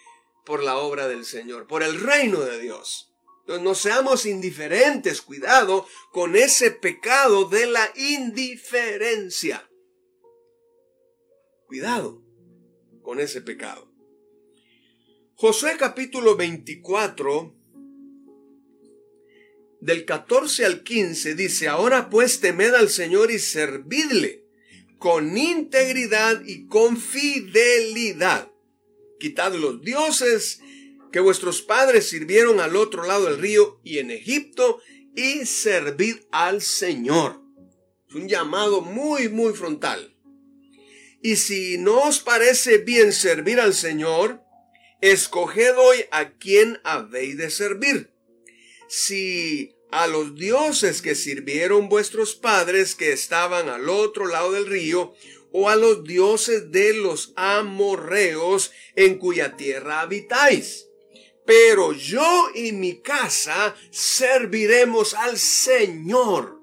por 0.48 0.64
la 0.64 0.78
obra 0.78 1.06
del 1.08 1.26
Señor, 1.26 1.66
por 1.66 1.82
el 1.82 2.00
reino 2.00 2.40
de 2.40 2.58
Dios. 2.58 3.12
No 3.60 3.74
seamos 3.74 4.24
indiferentes, 4.24 5.20
cuidado 5.20 5.86
con 6.10 6.36
ese 6.36 6.70
pecado 6.70 7.44
de 7.44 7.66
la 7.66 7.92
indiferencia. 7.94 9.70
Cuidado 11.66 12.22
con 13.02 13.20
ese 13.20 13.42
pecado. 13.42 13.92
Josué 15.34 15.76
capítulo 15.78 16.34
24, 16.34 17.54
del 19.82 20.06
14 20.06 20.64
al 20.64 20.82
15 20.82 21.34
dice, 21.34 21.68
ahora 21.68 22.08
pues 22.08 22.40
temed 22.40 22.72
al 22.72 22.88
Señor 22.88 23.30
y 23.30 23.38
servidle 23.38 24.46
con 24.96 25.36
integridad 25.36 26.42
y 26.46 26.66
con 26.66 26.96
fidelidad. 26.96 28.50
Quitad 29.18 29.54
los 29.54 29.80
dioses 29.82 30.60
que 31.12 31.20
vuestros 31.20 31.62
padres 31.62 32.08
sirvieron 32.08 32.60
al 32.60 32.76
otro 32.76 33.04
lado 33.04 33.26
del 33.26 33.38
río 33.38 33.80
y 33.82 33.98
en 33.98 34.10
Egipto 34.10 34.80
y 35.14 35.46
servid 35.46 36.16
al 36.30 36.62
Señor. 36.62 37.42
Es 38.08 38.14
un 38.14 38.28
llamado 38.28 38.80
muy, 38.80 39.28
muy 39.28 39.52
frontal. 39.52 40.14
Y 41.22 41.36
si 41.36 41.78
no 41.78 42.04
os 42.04 42.20
parece 42.20 42.78
bien 42.78 43.12
servir 43.12 43.60
al 43.60 43.74
Señor, 43.74 44.42
escoged 45.00 45.76
hoy 45.76 46.04
a 46.10 46.30
quien 46.30 46.80
habéis 46.84 47.36
de 47.36 47.50
servir. 47.50 48.12
Si 48.88 49.74
a 49.90 50.06
los 50.06 50.34
dioses 50.34 51.02
que 51.02 51.14
sirvieron 51.14 51.88
vuestros 51.88 52.34
padres 52.34 52.94
que 52.94 53.12
estaban 53.12 53.68
al 53.68 53.88
otro 53.88 54.26
lado 54.26 54.52
del 54.52 54.66
río, 54.66 55.14
o 55.52 55.68
a 55.68 55.76
los 55.76 56.04
dioses 56.04 56.70
de 56.70 56.94
los 56.94 57.32
amorreos 57.36 58.72
en 58.94 59.18
cuya 59.18 59.56
tierra 59.56 60.00
habitáis. 60.00 60.88
Pero 61.46 61.92
yo 61.92 62.48
y 62.54 62.72
mi 62.72 63.00
casa 63.00 63.74
serviremos 63.90 65.14
al 65.14 65.38
Señor. 65.38 66.60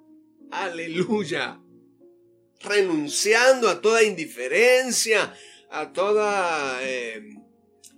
Aleluya 0.52 1.60
renunciando 2.66 3.70
a 3.70 3.82
toda 3.82 4.04
indiferencia, 4.04 5.34
a 5.70 5.94
toda 5.94 6.80
eh, 6.82 7.22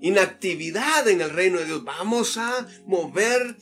inactividad 0.01 1.07
en 1.07 1.21
el 1.21 1.29
reino 1.31 1.59
de 1.59 1.65
Dios. 1.65 1.83
Vamos 1.83 2.37
a 2.37 2.67
mover 2.85 3.57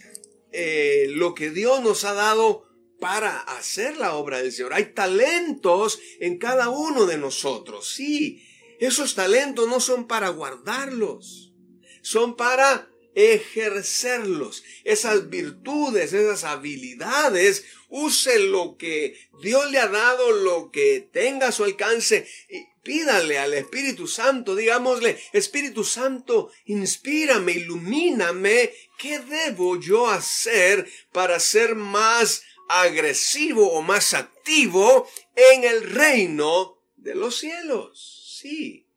eh, 0.51 1.05
lo 1.09 1.33
que 1.33 1.51
Dios 1.51 1.81
nos 1.81 2.03
ha 2.03 2.13
dado 2.13 2.64
para 2.99 3.39
hacer 3.39 3.97
la 3.97 4.15
obra 4.15 4.41
del 4.41 4.51
Señor. 4.51 4.73
Hay 4.73 4.93
talentos 4.93 5.99
en 6.19 6.37
cada 6.37 6.69
uno 6.69 7.05
de 7.05 7.17
nosotros. 7.17 7.89
Sí, 7.89 8.43
esos 8.79 9.15
talentos 9.15 9.67
no 9.67 9.79
son 9.79 10.07
para 10.07 10.29
guardarlos, 10.29 11.53
son 12.01 12.35
para 12.35 12.89
ejercerlos. 13.15 14.63
Esas 14.83 15.29
virtudes, 15.29 16.13
esas 16.13 16.43
habilidades, 16.43 17.65
use 17.89 18.39
lo 18.39 18.75
que 18.77 19.17
Dios 19.41 19.71
le 19.71 19.79
ha 19.79 19.87
dado, 19.87 20.31
lo 20.31 20.69
que 20.71 21.09
tenga 21.11 21.47
a 21.47 21.51
su 21.51 21.63
alcance 21.63 22.27
y 22.49 22.65
pídale 22.83 23.39
al 23.39 23.53
Espíritu 23.55 24.07
Santo, 24.07 24.55
digámosle, 24.55 25.17
Espíritu 25.33 25.83
Santo, 25.83 26.51
inspírame, 26.65 27.53
ilumíname, 27.53 28.71
¿qué 28.99 29.19
debo 29.19 29.79
yo 29.79 30.07
hacer 30.07 30.87
para 31.11 31.39
ser 31.39 31.73
más 31.73 32.43
agresivo 32.69 33.71
o 33.73 33.81
más 33.81 34.13
activo 34.13 35.09
en 35.35 35.63
el 35.63 35.83
reino 35.83 36.81
de 36.95 37.15
los 37.15 37.37
cielos? 37.37 38.37
Sí, 38.41 38.87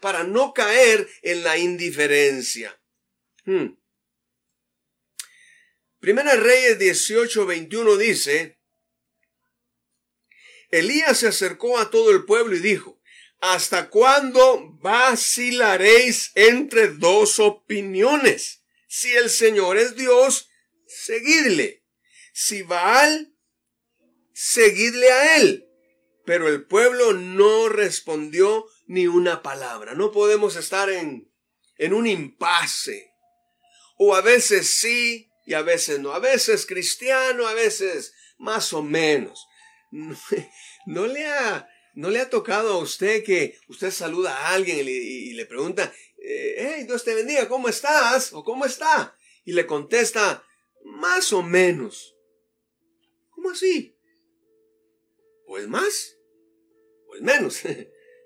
para 0.00 0.24
no 0.24 0.52
caer 0.52 1.08
en 1.22 1.42
la 1.42 1.58
indiferencia. 1.58 2.80
Hmm. 3.44 3.76
Primera 5.98 6.36
Reyes 6.36 6.78
18, 6.78 7.46
21 7.46 7.96
dice, 7.96 8.58
Elías 10.70 11.18
se 11.18 11.28
acercó 11.28 11.78
a 11.78 11.90
todo 11.90 12.10
el 12.10 12.24
pueblo 12.24 12.54
y 12.54 12.60
dijo, 12.60 12.96
¿Hasta 13.40 13.90
cuándo 13.90 14.76
vacilaréis 14.80 16.32
entre 16.34 16.88
dos 16.88 17.38
opiniones? 17.38 18.62
Si 18.88 19.12
el 19.12 19.30
Señor 19.30 19.76
es 19.76 19.94
Dios, 19.94 20.48
seguidle. 20.86 21.84
Si 22.38 22.60
Baal, 22.60 23.34
seguidle 24.34 25.10
a 25.10 25.38
él. 25.38 25.70
Pero 26.26 26.48
el 26.48 26.66
pueblo 26.66 27.14
no 27.14 27.70
respondió 27.70 28.66
ni 28.86 29.06
una 29.06 29.42
palabra. 29.42 29.94
No 29.94 30.12
podemos 30.12 30.54
estar 30.56 30.90
en, 30.90 31.32
en 31.78 31.94
un 31.94 32.06
impasse 32.06 33.10
o 33.96 34.14
a 34.14 34.20
veces 34.20 34.68
sí 34.68 35.32
y 35.46 35.54
a 35.54 35.62
veces 35.62 35.98
no. 35.98 36.12
A 36.12 36.18
veces 36.18 36.66
cristiano, 36.66 37.46
a 37.46 37.54
veces 37.54 38.12
más 38.36 38.74
o 38.74 38.82
menos. 38.82 39.46
No, 39.90 41.06
le, 41.06 41.26
ha, 41.26 41.66
no 41.94 42.10
le 42.10 42.20
ha 42.20 42.28
tocado 42.28 42.74
a 42.74 42.82
usted 42.82 43.24
que 43.24 43.58
usted 43.68 43.90
saluda 43.90 44.36
a 44.36 44.52
alguien 44.52 44.86
y 44.86 45.32
le, 45.32 45.46
pregunta, 45.46 45.90
eh, 46.22 46.54
hey, 46.58 46.84
Dios 46.84 47.02
te 47.02 47.14
bendiga, 47.14 47.48
¿cómo 47.48 47.70
estás? 47.70 48.34
o 48.34 48.44
¿cómo 48.44 48.66
está? 48.66 49.16
Y 49.46 49.52
le 49.52 49.64
contesta, 49.64 50.44
más 50.84 51.32
o 51.32 51.42
menos. 51.42 52.15
¿Cómo 53.46 53.54
así? 53.54 53.96
Pues 55.46 55.68
más, 55.68 56.18
pues 57.06 57.22
menos. 57.22 57.62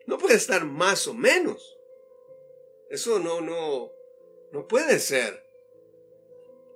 No 0.06 0.18
puede 0.18 0.34
estar 0.34 0.64
más 0.64 1.06
o 1.06 1.14
menos. 1.14 1.76
Eso 2.88 3.20
no, 3.20 3.40
no, 3.40 3.92
no 4.50 4.66
puede 4.66 4.98
ser. 4.98 5.46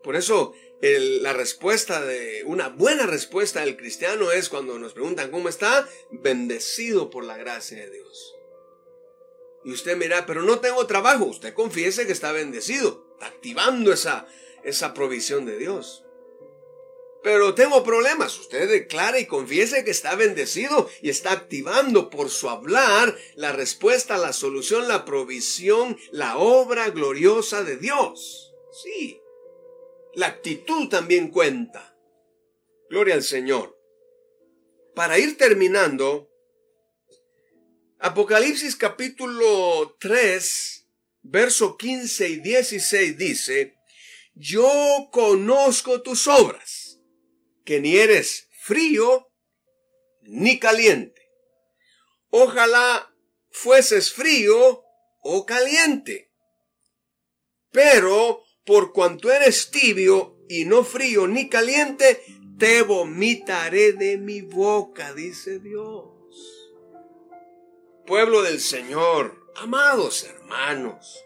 Por 0.05 0.15
eso 0.15 0.55
la 0.81 1.33
respuesta 1.33 2.05
de 2.05 2.45
una 2.45 2.69
buena 2.69 3.07
respuesta 3.07 3.61
del 3.61 3.77
cristiano 3.77 4.31
es 4.31 4.51
cuando 4.51 4.79
nos 4.79 4.93
preguntan 4.93 5.33
cómo 5.33 5.49
está, 5.49 5.89
bendecido 6.13 7.11
por 7.11 7.25
la 7.25 7.39
gracia 7.39 7.79
de 7.79 7.91
Dios. 7.91 8.37
Y 9.65 9.73
usted 9.73 9.97
mira, 9.97 10.27
pero 10.27 10.43
no 10.43 10.61
tengo 10.61 10.87
trabajo. 10.87 11.25
Usted 11.25 11.55
confiese 11.55 12.07
que 12.07 12.13
está 12.13 12.31
bendecido, 12.31 13.17
activando 13.21 13.93
esa, 13.93 14.29
esa 14.63 14.95
provisión 14.95 15.45
de 15.45 15.59
Dios. 15.59 16.04
Pero 17.25 17.55
tengo 17.55 17.83
problemas. 17.83 18.39
Usted 18.39 18.69
declara 18.69 19.19
y 19.19 19.25
confiese 19.25 19.83
que 19.83 19.91
está 19.91 20.15
bendecido 20.15 20.91
y 21.01 21.09
está 21.09 21.33
activando 21.33 22.11
por 22.11 22.29
su 22.29 22.51
hablar 22.51 23.17
la 23.35 23.51
respuesta, 23.51 24.19
la 24.19 24.35
solución, 24.35 24.89
la 24.89 25.07
provisión, 25.07 25.97
la 26.13 26.37
obra 26.37 26.91
gloriosa 26.91 27.65
de 27.65 27.79
Dios. 27.79 28.53
Sí. 28.85 29.19
La 30.13 30.27
actitud 30.27 30.91
también 30.91 31.29
cuenta. 31.29 31.97
Gloria 32.91 33.15
al 33.15 33.23
Señor. 33.23 33.75
Para 34.95 35.19
ir 35.19 35.39
terminando, 35.39 36.31
Apocalipsis 38.01 38.77
capítulo 38.77 39.97
3, 39.99 40.87
verso 41.23 41.79
15 41.79 42.29
y 42.29 42.37
16 42.41 43.17
dice, 43.17 43.77
Yo 44.35 45.09
conozco 45.11 46.03
tus 46.03 46.27
obras, 46.29 46.84
que 47.65 47.81
ni 47.81 47.97
eres 47.97 48.49
frío 48.63 49.31
ni 50.23 50.59
caliente. 50.59 51.23
Ojalá 52.31 53.15
fueses 53.51 54.13
frío 54.13 54.85
o 55.23 55.47
caliente. 55.47 56.33
Pero 57.71 58.43
por 58.65 58.93
cuanto 58.93 59.31
eres 59.31 59.71
tibio 59.71 60.39
y 60.49 60.65
no 60.65 60.85
frío 60.85 61.27
ni 61.27 61.49
caliente, 61.49 62.23
te 62.59 62.83
vomitaré 62.83 63.93
de 63.93 64.17
mi 64.17 64.41
boca, 64.43 65.13
dice 65.13 65.59
Dios. 65.59 66.11
Pueblo 68.07 68.43
del 68.43 68.61
Señor, 68.61 69.51
amados 69.57 70.25
hermanos, 70.25 71.25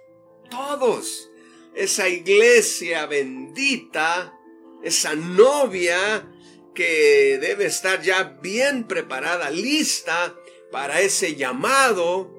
todos, 0.50 1.28
esa 1.74 2.08
iglesia 2.08 3.06
bendita, 3.06 4.37
esa 4.82 5.14
novia 5.14 6.28
que 6.74 7.38
debe 7.40 7.66
estar 7.66 8.02
ya 8.02 8.38
bien 8.40 8.84
preparada, 8.84 9.50
lista 9.50 10.34
para 10.70 11.00
ese 11.00 11.34
llamado, 11.34 12.32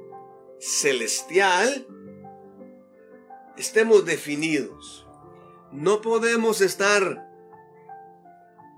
celestial 0.60 1.88
estemos 3.60 4.06
definidos. 4.06 5.06
No 5.72 6.02
podemos 6.02 6.62
estar 6.62 7.28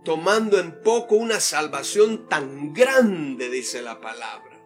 tomando 0.04 0.60
en 0.60 0.82
poco 0.82 1.16
una 1.16 1.40
salvación 1.40 2.28
tan 2.28 2.74
grande, 2.74 3.50
dice 3.50 3.82
la 3.82 4.02
palabra. 4.02 4.60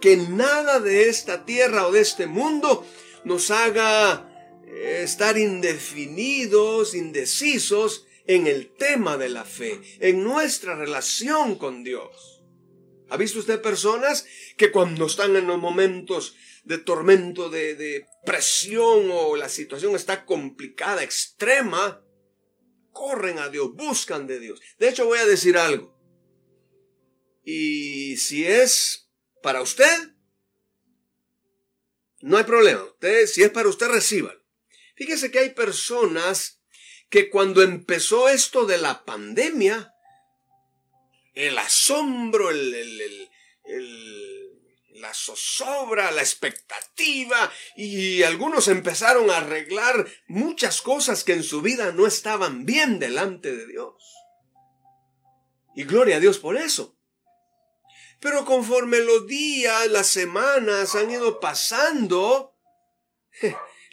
Que 0.00 0.16
nada 0.16 0.80
de 0.80 1.08
esta 1.08 1.44
tierra 1.44 1.86
o 1.86 1.92
de 1.92 2.00
este 2.00 2.26
mundo 2.26 2.84
nos 3.24 3.50
haga 3.50 4.25
estar 4.66 5.38
indefinidos, 5.38 6.94
indecisos 6.94 8.06
en 8.26 8.46
el 8.46 8.74
tema 8.74 9.16
de 9.16 9.28
la 9.28 9.44
fe, 9.44 9.80
en 10.00 10.24
nuestra 10.24 10.74
relación 10.74 11.56
con 11.56 11.84
Dios. 11.84 12.42
¿Ha 13.08 13.16
visto 13.16 13.38
usted 13.38 13.62
personas 13.62 14.26
que 14.56 14.72
cuando 14.72 15.06
están 15.06 15.36
en 15.36 15.46
los 15.46 15.58
momentos 15.58 16.34
de 16.64 16.78
tormento, 16.78 17.48
de, 17.48 17.76
de 17.76 18.06
presión 18.24 19.08
o 19.12 19.36
la 19.36 19.48
situación 19.48 19.94
está 19.94 20.24
complicada, 20.26 21.04
extrema, 21.04 22.02
corren 22.96 23.38
a 23.38 23.48
Dios, 23.48 23.74
buscan 23.74 24.26
de 24.26 24.40
Dios. 24.40 24.60
De 24.78 24.88
hecho, 24.88 25.06
voy 25.06 25.18
a 25.18 25.26
decir 25.26 25.56
algo. 25.56 25.94
Y 27.44 28.16
si 28.16 28.44
es 28.44 29.10
para 29.42 29.62
usted, 29.62 30.14
no 32.20 32.38
hay 32.38 32.44
problema. 32.44 32.84
Si 33.26 33.42
es 33.42 33.50
para 33.50 33.68
usted, 33.68 33.86
recíbalo. 33.86 34.45
Fíjese 34.96 35.30
que 35.30 35.38
hay 35.38 35.50
personas 35.50 36.60
que 37.10 37.30
cuando 37.30 37.62
empezó 37.62 38.28
esto 38.28 38.66
de 38.66 38.78
la 38.78 39.04
pandemia, 39.04 39.94
el 41.34 41.58
asombro, 41.58 42.50
el, 42.50 43.30
la 44.94 45.12
zozobra, 45.12 46.10
la 46.10 46.22
expectativa, 46.22 47.52
y 47.76 48.22
algunos 48.22 48.68
empezaron 48.68 49.30
a 49.30 49.36
arreglar 49.36 50.06
muchas 50.28 50.80
cosas 50.80 51.24
que 51.24 51.34
en 51.34 51.42
su 51.42 51.60
vida 51.60 51.92
no 51.92 52.06
estaban 52.06 52.64
bien 52.64 52.98
delante 52.98 53.54
de 53.54 53.66
Dios. 53.66 54.02
Y 55.74 55.84
gloria 55.84 56.16
a 56.16 56.20
Dios 56.20 56.38
por 56.38 56.56
eso. 56.56 56.96
Pero 58.18 58.46
conforme 58.46 59.00
los 59.00 59.26
días, 59.26 59.88
las 59.88 60.06
semanas 60.06 60.94
han 60.94 61.10
ido 61.10 61.38
pasando, 61.38 62.56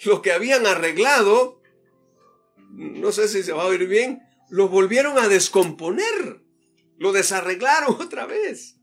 lo 0.06 0.22
que 0.22 0.32
habían 0.32 0.66
arreglado, 0.66 1.62
no 2.70 3.12
sé 3.12 3.28
si 3.28 3.44
se 3.44 3.54
va 3.54 3.64
a 3.64 3.68
oír 3.68 3.88
bien, 3.88 4.22
lo 4.50 4.68
volvieron 4.68 5.18
a 5.18 5.28
descomponer. 5.28 6.42
Lo 6.98 7.12
desarreglaron 7.12 7.96
otra 8.02 8.26
vez. 8.26 8.78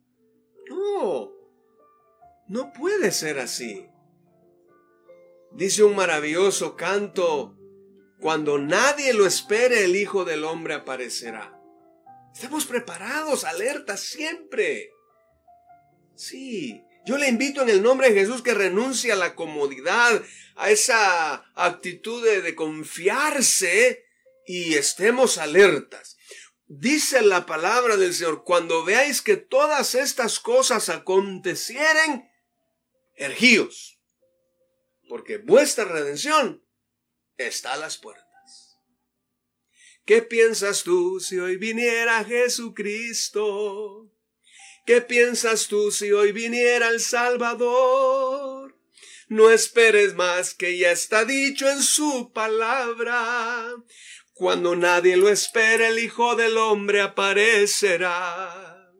No, 0.69 1.33
no 2.49 2.73
puede 2.73 3.13
ser 3.13 3.39
así. 3.39 3.89
Dice 5.53 5.83
un 5.83 5.97
maravilloso 5.97 6.77
canto, 6.77 7.57
cuando 8.21 8.59
nadie 8.59 9.15
lo 9.15 9.27
espere, 9.27 9.85
el 9.85 9.97
Hijo 9.97 10.25
del 10.25 10.45
Hombre 10.45 10.75
aparecerá. 10.75 11.61
Estamos 12.33 12.67
preparados, 12.67 13.45
alertas 13.45 14.01
siempre. 14.01 14.91
Sí, 16.15 16.85
yo 17.07 17.17
le 17.17 17.29
invito 17.29 17.63
en 17.63 17.69
el 17.71 17.83
nombre 17.83 18.11
de 18.11 18.21
Jesús 18.21 18.43
que 18.43 18.55
renuncie 18.55 19.13
a 19.13 19.17
la 19.17 19.35
comodidad, 19.35 20.23
a 20.57 20.71
esa 20.71 21.51
actitud 21.55 22.25
de, 22.25 22.55
confiarse 22.55 24.05
y 24.47 24.75
estemos 24.75 25.39
alertas. 25.39 26.17
Dice 26.67 27.23
la 27.23 27.47
palabra 27.47 27.97
del 27.97 28.15
Señor, 28.15 28.45
cuando 28.45 28.85
veáis 28.85 29.23
que 29.23 29.37
todas 29.37 29.95
estas 29.95 30.39
cosas 30.39 30.89
acontecieren, 30.89 32.31
ergíos, 33.17 33.99
porque 35.09 35.39
vuestra 35.39 35.85
redención 35.85 36.65
está 37.37 37.73
a 37.73 37.77
las 37.79 37.97
puertas. 37.97 38.79
¿Qué 40.05 40.23
piensas 40.23 40.83
tú 40.83 41.21
si 41.21 41.39
hoy 41.39 41.57
viniera 41.57 42.25
Jesucristo? 42.25 44.10
¿Qué 44.91 45.01
piensas 45.01 45.69
tú 45.69 45.93
si 45.93 46.11
hoy 46.11 46.33
viniera 46.33 46.89
el 46.89 46.99
Salvador? 46.99 48.77
No 49.29 49.49
esperes 49.49 50.15
más 50.15 50.53
que 50.53 50.79
ya 50.79 50.91
está 50.91 51.25
dicho 51.25 51.71
en 51.71 51.81
su 51.81 52.33
palabra. 52.33 53.73
Cuando 54.33 54.75
nadie 54.75 55.17
lo 55.17 55.29
espera, 55.29 55.87
el 55.87 56.01
Hijo 56.01 56.35
del 56.35 56.59
Hombre 56.59 57.03
aparecerá. 57.03 58.91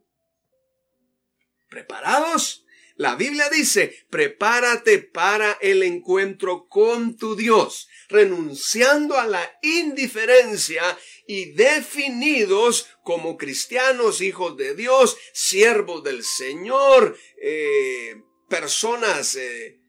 ¿Preparados? 1.69 2.65
La 3.01 3.15
Biblia 3.15 3.49
dice, 3.49 4.05
prepárate 4.11 4.99
para 4.99 5.53
el 5.63 5.83
encuentro 5.85 6.69
con 6.69 7.17
tu 7.17 7.35
Dios, 7.35 7.89
renunciando 8.11 9.19
a 9.19 9.27
la 9.27 9.59
indiferencia 9.63 10.83
y 11.27 11.53
definidos 11.53 12.91
como 13.03 13.39
cristianos, 13.39 14.21
hijos 14.21 14.55
de 14.59 14.75
Dios, 14.75 15.17
siervos 15.33 16.05
del 16.05 16.23
Señor, 16.23 17.17
eh, 17.41 18.21
personas 18.51 19.35
eh, 19.35 19.81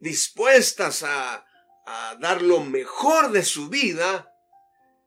dispuestas 0.00 1.04
a, 1.04 1.46
a 1.86 2.16
dar 2.20 2.42
lo 2.42 2.58
mejor 2.64 3.30
de 3.30 3.44
su 3.44 3.68
vida 3.68 4.34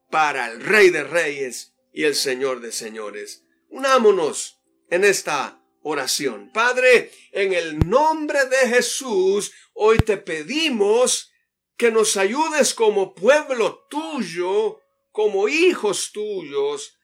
para 0.10 0.50
el 0.50 0.62
Rey 0.62 0.90
de 0.90 1.04
Reyes 1.04 1.74
y 1.92 2.06
el 2.06 2.16
Señor 2.16 2.62
de 2.62 2.72
Señores. 2.72 3.44
Unámonos 3.68 4.62
en 4.90 5.04
esta 5.04 5.65
oración. 5.88 6.50
Padre, 6.52 7.12
en 7.32 7.54
el 7.54 7.78
nombre 7.88 8.46
de 8.46 8.70
Jesús, 8.70 9.54
hoy 9.74 10.00
te 10.00 10.18
pedimos 10.18 11.32
que 11.78 11.92
nos 11.92 12.18
ayudes 12.18 12.74
como 12.74 13.14
pueblo 13.14 13.86
tuyo, 13.88 14.82
como 15.12 15.48
hijos 15.48 16.12
tuyos, 16.12 16.98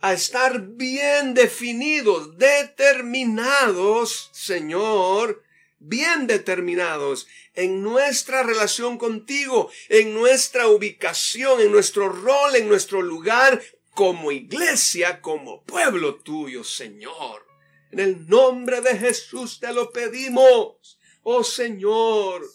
a 0.00 0.12
estar 0.12 0.60
bien 0.60 1.32
definidos, 1.32 2.36
determinados, 2.36 4.28
Señor, 4.34 5.42
bien 5.78 6.26
determinados 6.26 7.26
en 7.54 7.82
nuestra 7.82 8.42
relación 8.42 8.98
contigo, 8.98 9.70
en 9.88 10.12
nuestra 10.12 10.66
ubicación, 10.66 11.62
en 11.62 11.72
nuestro 11.72 12.10
rol, 12.10 12.54
en 12.54 12.68
nuestro 12.68 13.00
lugar 13.00 13.62
como 13.94 14.30
iglesia, 14.30 15.22
como 15.22 15.62
pueblo 15.64 16.16
tuyo, 16.16 16.64
Señor. 16.64 17.49
En 17.90 17.98
el 17.98 18.28
nombre 18.28 18.80
de 18.80 18.96
Jesús 18.96 19.58
te 19.58 19.72
lo 19.72 19.90
pedimos. 19.90 20.98
Oh 21.22 21.44
Señor, 21.44 22.46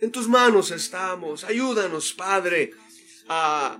en 0.00 0.10
tus 0.10 0.28
manos 0.28 0.70
estamos. 0.70 1.44
Ayúdanos, 1.44 2.12
Padre, 2.12 2.72
a 3.28 3.78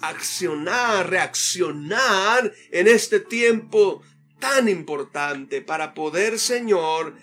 accionar, 0.00 1.10
reaccionar 1.10 2.52
en 2.70 2.88
este 2.88 3.20
tiempo 3.20 4.02
tan 4.38 4.68
importante 4.68 5.62
para 5.62 5.94
poder, 5.94 6.38
Señor, 6.38 7.14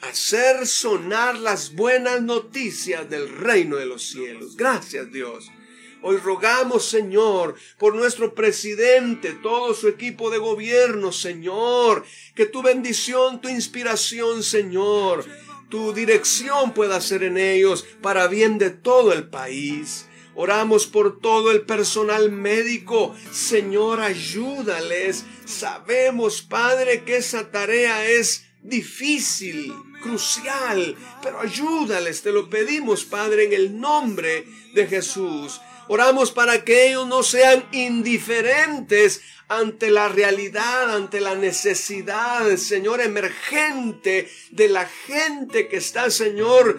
hacer 0.00 0.66
sonar 0.66 1.38
las 1.38 1.74
buenas 1.74 2.22
noticias 2.22 3.08
del 3.08 3.28
reino 3.28 3.76
de 3.76 3.86
los 3.86 4.02
cielos. 4.02 4.56
Gracias, 4.56 5.10
Dios. 5.12 5.50
Hoy 6.00 6.16
rogamos, 6.18 6.88
Señor, 6.88 7.56
por 7.76 7.96
nuestro 7.96 8.34
presidente, 8.34 9.32
todo 9.42 9.74
su 9.74 9.88
equipo 9.88 10.30
de 10.30 10.38
gobierno, 10.38 11.10
Señor, 11.10 12.04
que 12.36 12.46
tu 12.46 12.62
bendición, 12.62 13.40
tu 13.40 13.48
inspiración, 13.48 14.44
Señor, 14.44 15.24
tu 15.68 15.92
dirección 15.92 16.72
pueda 16.72 17.00
ser 17.00 17.24
en 17.24 17.36
ellos 17.36 17.84
para 18.00 18.28
bien 18.28 18.58
de 18.58 18.70
todo 18.70 19.12
el 19.12 19.28
país. 19.28 20.06
Oramos 20.36 20.86
por 20.86 21.20
todo 21.20 21.50
el 21.50 21.62
personal 21.62 22.30
médico. 22.30 23.12
Señor, 23.32 24.00
ayúdales. 24.00 25.24
Sabemos, 25.44 26.42
Padre, 26.42 27.02
que 27.02 27.16
esa 27.16 27.50
tarea 27.50 28.08
es 28.08 28.44
difícil, 28.62 29.74
crucial, 30.00 30.94
pero 31.22 31.40
ayúdales. 31.40 32.22
Te 32.22 32.30
lo 32.30 32.48
pedimos, 32.48 33.04
Padre, 33.04 33.46
en 33.46 33.52
el 33.52 33.80
nombre 33.80 34.46
de 34.74 34.86
Jesús. 34.86 35.60
Oramos 35.88 36.32
para 36.32 36.64
que 36.64 36.88
ellos 36.88 37.06
no 37.06 37.22
sean 37.22 37.64
indiferentes 37.72 39.22
ante 39.48 39.90
la 39.90 40.08
realidad, 40.08 40.94
ante 40.94 41.18
la 41.18 41.34
necesidad, 41.34 42.54
Señor, 42.56 43.00
emergente 43.00 44.30
de 44.50 44.68
la 44.68 44.84
gente 44.84 45.68
que 45.68 45.78
está, 45.78 46.10
Señor, 46.10 46.78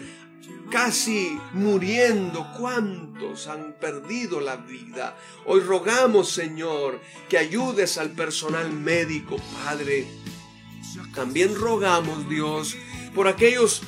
casi 0.69 1.39
muriendo. 1.54 2.48
¿Cuántos 2.60 3.48
han 3.48 3.74
perdido 3.80 4.39
la 4.39 4.58
vida? 4.58 5.17
Hoy 5.45 5.62
rogamos, 5.62 6.30
Señor, 6.32 7.02
que 7.28 7.39
ayudes 7.39 7.98
al 7.98 8.12
personal 8.12 8.72
médico, 8.72 9.38
Padre. 9.65 10.06
También 11.15 11.56
rogamos, 11.56 12.30
Dios, 12.30 12.78
por 13.15 13.28
aquellos 13.28 13.82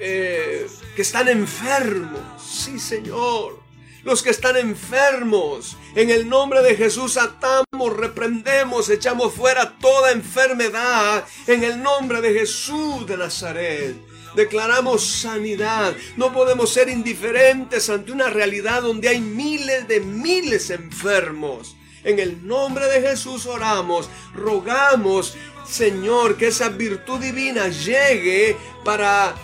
eh, 0.00 0.66
que 0.94 1.00
están 1.00 1.28
enfermos. 1.28 2.20
Sí, 2.38 2.78
Señor 2.78 3.65
los 4.06 4.22
que 4.22 4.30
están 4.30 4.56
enfermos. 4.56 5.76
En 5.96 6.10
el 6.10 6.28
nombre 6.28 6.62
de 6.62 6.76
Jesús 6.76 7.16
atamos, 7.16 7.96
reprendemos, 7.96 8.88
echamos 8.88 9.34
fuera 9.34 9.76
toda 9.80 10.12
enfermedad. 10.12 11.24
En 11.48 11.64
el 11.64 11.82
nombre 11.82 12.20
de 12.20 12.32
Jesús 12.32 13.04
de 13.04 13.16
Nazaret. 13.16 13.96
Declaramos 14.36 15.04
sanidad. 15.04 15.96
No 16.16 16.32
podemos 16.32 16.72
ser 16.72 16.88
indiferentes 16.88 17.90
ante 17.90 18.12
una 18.12 18.30
realidad 18.30 18.82
donde 18.82 19.08
hay 19.08 19.20
miles 19.20 19.88
de 19.88 19.98
miles 19.98 20.70
enfermos. 20.70 21.76
En 22.04 22.20
el 22.20 22.46
nombre 22.46 22.86
de 22.86 23.00
Jesús 23.00 23.44
oramos, 23.46 24.08
rogamos, 24.32 25.36
Señor, 25.68 26.36
que 26.36 26.46
esa 26.46 26.68
virtud 26.68 27.18
divina 27.18 27.66
llegue 27.66 28.56
para 28.84 29.34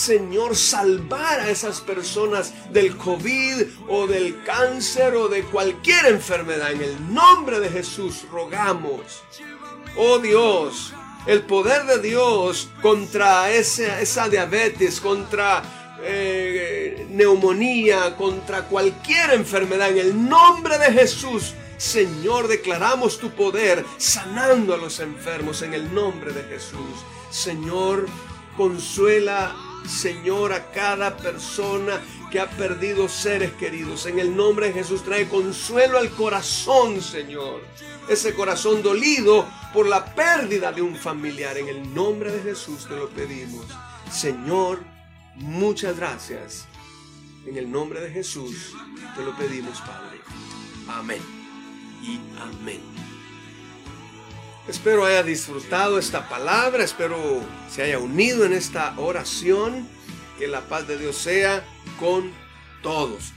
Señor, 0.00 0.56
salvar 0.56 1.40
a 1.40 1.50
esas 1.50 1.82
personas 1.82 2.54
del 2.72 2.96
COVID 2.96 3.66
o 3.86 4.06
del 4.06 4.42
cáncer 4.44 5.14
o 5.14 5.28
de 5.28 5.42
cualquier 5.42 6.06
enfermedad. 6.06 6.72
En 6.72 6.80
el 6.80 7.12
nombre 7.12 7.60
de 7.60 7.68
Jesús 7.68 8.24
rogamos. 8.32 9.22
Oh 9.98 10.18
Dios, 10.18 10.94
el 11.26 11.42
poder 11.42 11.84
de 11.84 11.98
Dios 11.98 12.70
contra 12.80 13.50
esa, 13.50 14.00
esa 14.00 14.30
diabetes, 14.30 15.02
contra 15.02 15.62
eh, 16.02 17.06
neumonía, 17.10 18.16
contra 18.16 18.62
cualquier 18.68 19.34
enfermedad. 19.34 19.90
En 19.90 19.98
el 19.98 20.28
nombre 20.30 20.78
de 20.78 20.92
Jesús, 20.94 21.52
Señor, 21.76 22.48
declaramos 22.48 23.18
tu 23.18 23.32
poder 23.32 23.84
sanando 23.98 24.72
a 24.72 24.78
los 24.78 24.98
enfermos 24.98 25.60
en 25.60 25.74
el 25.74 25.92
nombre 25.92 26.32
de 26.32 26.44
Jesús. 26.44 27.04
Señor, 27.30 28.06
consuela 28.56 29.54
Señor, 29.88 30.52
a 30.52 30.70
cada 30.70 31.16
persona 31.16 32.00
que 32.30 32.40
ha 32.40 32.48
perdido 32.48 33.08
seres 33.08 33.52
queridos. 33.52 34.06
En 34.06 34.18
el 34.18 34.36
nombre 34.36 34.68
de 34.68 34.72
Jesús 34.74 35.02
trae 35.02 35.28
consuelo 35.28 35.98
al 35.98 36.10
corazón, 36.10 37.00
Señor. 37.00 37.62
Ese 38.08 38.34
corazón 38.34 38.82
dolido 38.82 39.46
por 39.72 39.86
la 39.88 40.14
pérdida 40.14 40.72
de 40.72 40.82
un 40.82 40.96
familiar. 40.96 41.56
En 41.58 41.68
el 41.68 41.94
nombre 41.94 42.30
de 42.30 42.42
Jesús 42.42 42.86
te 42.88 42.96
lo 42.96 43.08
pedimos. 43.08 43.66
Señor, 44.10 44.82
muchas 45.36 45.96
gracias. 45.96 46.66
En 47.46 47.56
el 47.56 47.70
nombre 47.70 48.00
de 48.00 48.10
Jesús 48.10 48.74
te 49.16 49.24
lo 49.24 49.36
pedimos, 49.36 49.80
Padre. 49.80 50.20
Amén. 50.88 51.20
Y 52.02 52.20
amén. 52.40 53.09
Espero 54.70 55.04
haya 55.04 55.24
disfrutado 55.24 55.98
esta 55.98 56.28
palabra, 56.28 56.84
espero 56.84 57.42
se 57.68 57.82
haya 57.82 57.98
unido 57.98 58.44
en 58.44 58.52
esta 58.52 58.94
oración. 58.98 59.88
Que 60.38 60.46
la 60.46 60.60
paz 60.60 60.86
de 60.86 60.96
Dios 60.96 61.16
sea 61.16 61.64
con 61.98 62.30
todos. 62.80 63.32